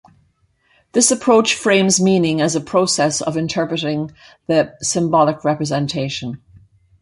This 0.93 1.11
approach 1.11 1.53
frames 1.53 2.01
'meaning' 2.01 2.41
as 2.41 2.55
a 2.55 2.59
process 2.59 3.21
of 3.21 3.37
interpreting 3.37 4.09
the 4.47 4.75
symbolic 4.81 5.43
representation. 5.43 6.41